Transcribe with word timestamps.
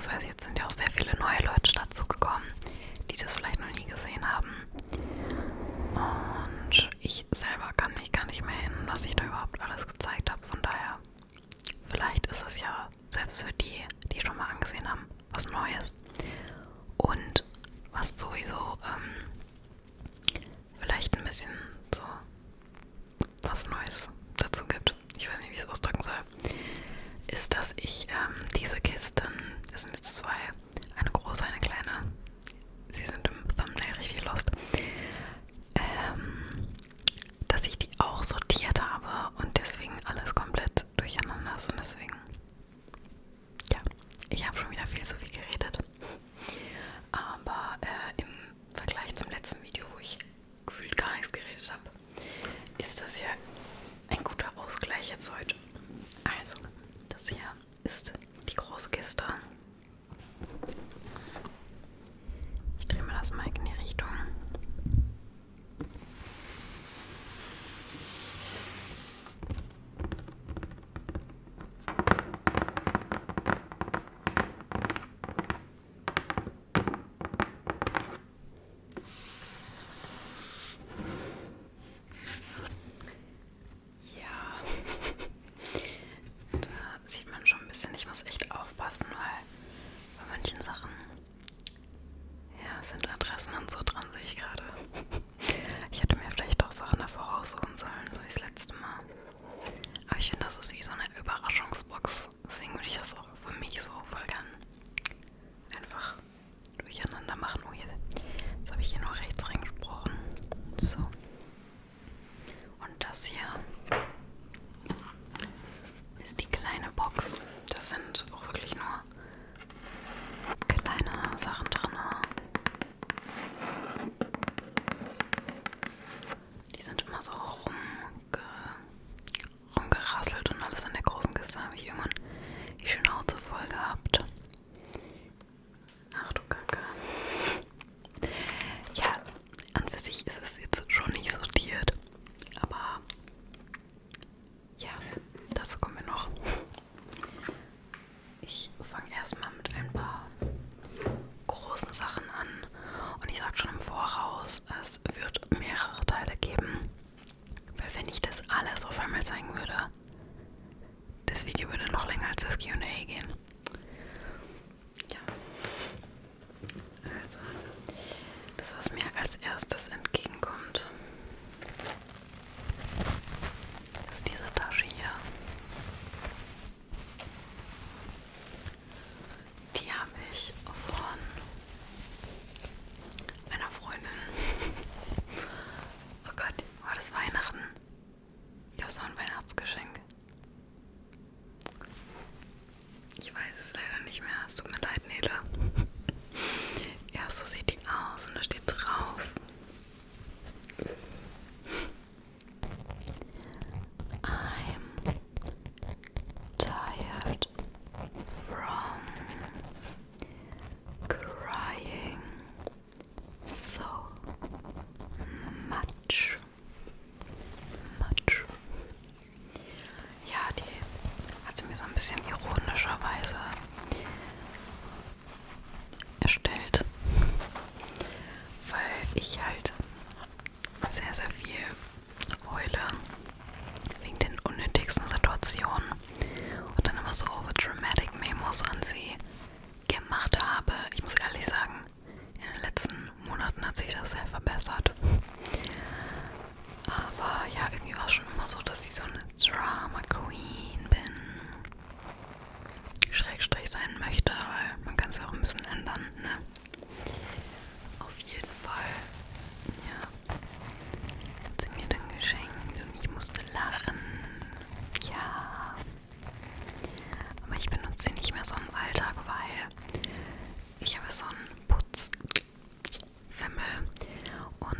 beziehungsweise 0.00 0.26
jetzt 0.28 0.44
sind 0.44 0.58
ja 0.58 0.64
auch 0.64 0.70
sehr 0.70 0.90
viele 0.92 1.14
neue 1.18 1.46
Leute 1.46 1.72
dazu 1.74 2.06
gekommen, 2.06 2.46
die 3.10 3.16
das 3.18 3.36
vielleicht 3.36 3.60
noch 3.60 3.70
nie 3.76 3.84
gesehen 3.84 4.24
haben. 4.26 4.48
Und 5.94 6.90
ich 7.00 7.26
selber 7.30 7.70
kann 7.76 7.92
mich 7.94 8.10
gar 8.10 8.24
nicht 8.24 8.42
mehr 8.42 8.54
erinnern, 8.62 8.86
was 8.86 9.04
ich 9.04 9.14
da 9.14 9.24
überhaupt 9.26 9.60
alles 9.60 9.86
gezeigt 9.86 10.30
habe. 10.30 10.42
Von 10.42 10.62
daher, 10.62 10.94
vielleicht 11.88 12.26
ist 12.28 12.46
es 12.46 12.60
ja 12.60 12.88
selbst 13.10 13.42
für 13.42 13.52
die, 13.52 13.82
die 14.10 14.20
schon 14.20 14.38
mal 14.38 14.48
angesehen 14.48 14.88
haben, 14.90 15.06
was 15.32 15.46
Neues. 15.50 15.98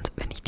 Und 0.00 0.11
wenn 0.19 0.31
ich 0.31 0.40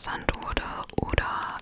versandt 0.00 0.32
wurde 0.34 0.62
oder 1.02 1.59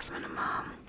Jasmine 0.00 0.24
and 0.24 0.34
mom. 0.34 0.79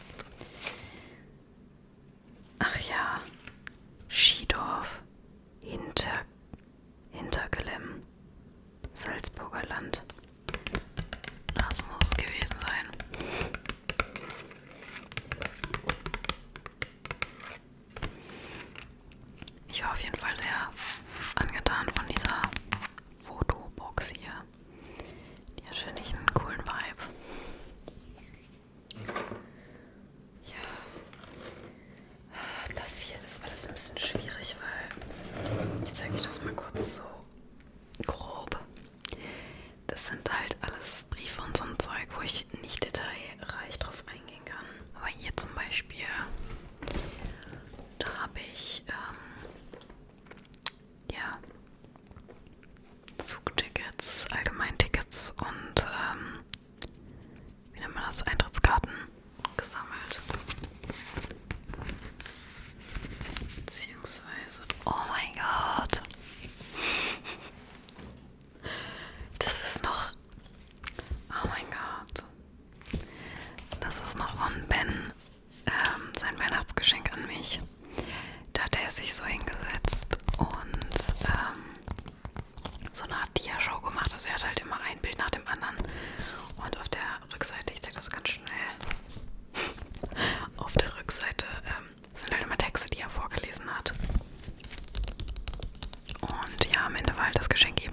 weil 97.21 97.31
das 97.34 97.47
Geschenk 97.49 97.86
ihm 97.86 97.90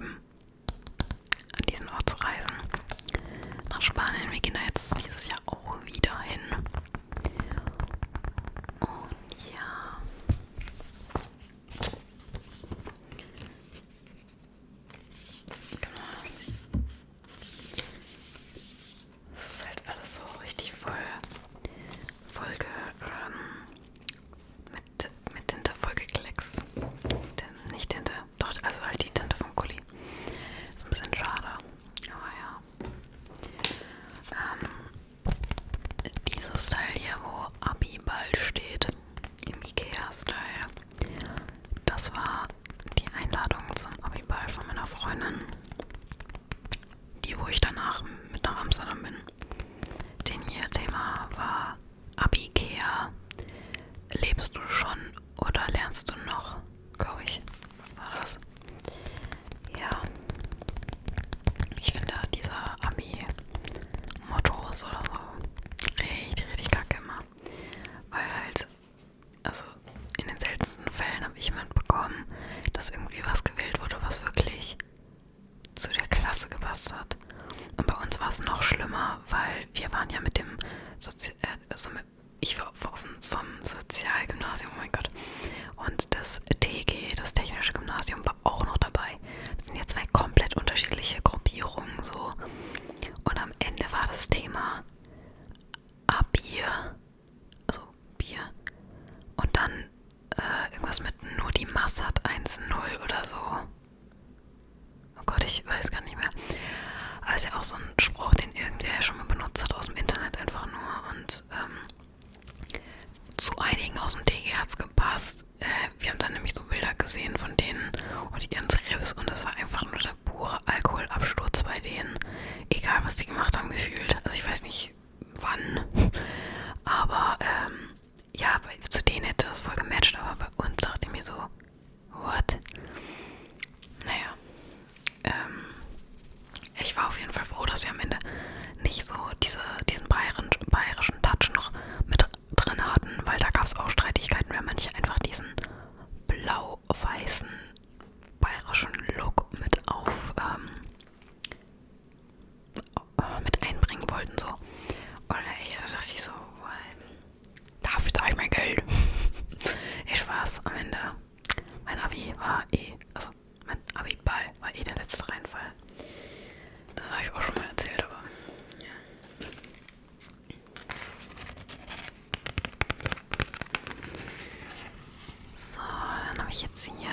habe 176.49 176.55
ich 176.55 176.63
jetzt 176.63 176.85
hier 176.85 177.11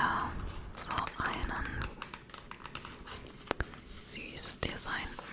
so 0.73 0.89
einen 1.23 1.67
süß 4.01 4.61
designten 4.61 5.26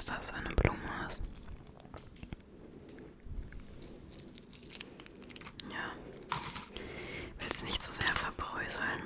was 0.00 0.06
das 0.06 0.30
für 0.30 0.36
eine 0.36 0.48
Blume 0.54 0.78
ist. 1.06 1.20
Ja. 5.70 5.92
Will 7.38 7.48
es 7.50 7.62
nicht 7.64 7.82
so 7.82 7.92
sehr 7.92 8.14
verbröseln. 8.14 9.02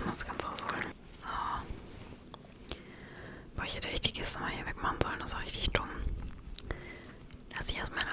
ich 0.00 0.06
muss 0.06 0.24
ganz 0.24 0.44
ausholen. 0.44 0.86
So. 1.06 1.28
Boah, 3.54 3.64
ich 3.64 3.76
hätte 3.76 3.88
echt 3.88 4.06
die 4.06 4.12
Kiste 4.12 4.40
mal 4.40 4.50
hier 4.50 4.66
wegmachen 4.66 4.98
sollen, 5.04 5.18
das 5.20 5.34
war 5.34 5.42
richtig 5.42 5.70
dumm. 5.70 5.88
Dass 7.56 7.68
ich 7.68 7.76
erstmal 7.76 8.04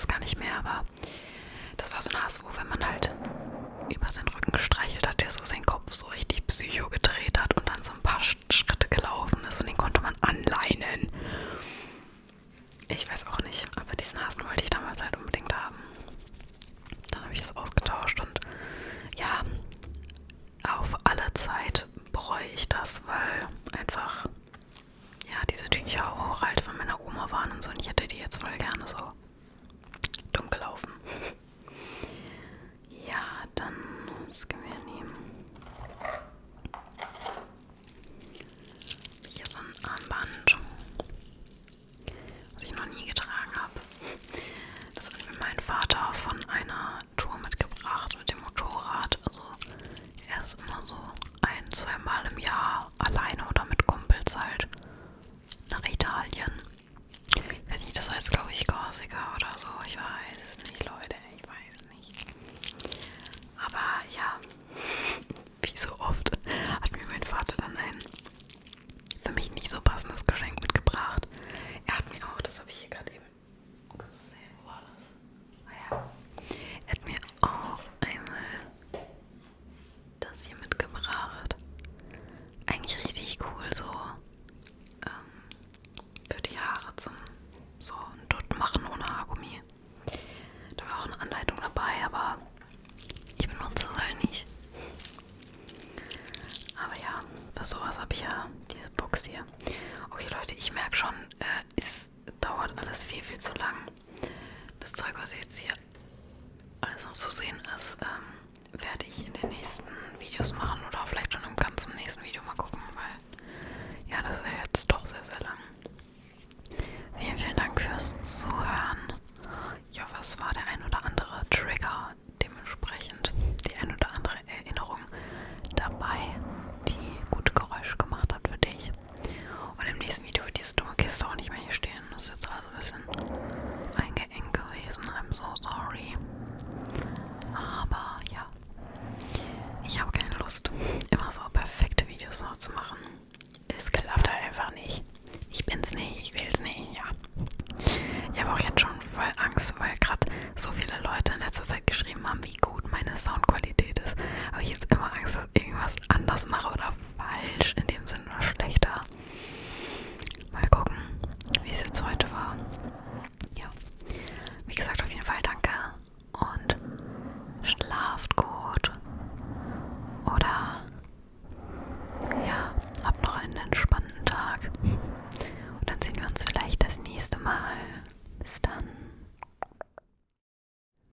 es 0.00 0.08
gar 0.08 0.18
nicht 0.20 0.38
mehr, 0.38 0.56
aber 0.58 0.84
das 1.76 1.92
war 1.92 2.02
so 2.02 2.10
ein 2.10 2.22
Hass, 2.22 2.42
wo 2.42 2.48
wenn 2.56 2.68
man 2.68 2.84
halt 2.84 3.14
über 3.94 4.08
seinen 4.08 4.28
Rücken 4.28 4.52
gestreichelt 4.52 5.06
hat, 5.06 5.20
der 5.20 5.30
so 5.30 5.44
seinen 5.44 5.66
Kopf 5.66 5.92
so 5.92 6.06
richtig 6.08 6.46
psycho 6.46 6.88
gedreht 6.88 7.38
hat 7.38 7.54
und 7.56 7.68
dann 7.68 7.82
so 7.82 7.92
ein 7.92 8.00
paar 8.02 8.20
Schritte 8.22 8.88
gelaufen 8.88 9.42
ist 9.48 9.60
und 9.60 9.68
den 9.68 9.76
konnte 9.76 10.00
man 10.00 10.14
anleinen. 10.20 11.10
Ich 12.88 13.10
weiß 13.10 13.26
auch 13.26 13.38
nicht, 13.40 13.66
aber 13.78 13.94
diesen 13.96 14.24
Hasen 14.24 14.44
wollte 14.44 14.64
ich 14.64 14.70
damals 14.70 15.02
halt 15.02 15.16
unbedingt 15.16 15.52
haben. 15.54 15.76
Dann 17.10 17.24
habe 17.24 17.34
ich 17.34 17.40
es 17.40 17.56
ausgetauscht 17.56 18.20
und 18.20 18.40
ja, 19.18 19.40
auf 20.68 20.96
alle 21.04 21.32
Zeit 21.34 21.86
bereue 22.12 22.46
ich 22.54 22.68
das, 22.68 23.02
weil 23.06 23.46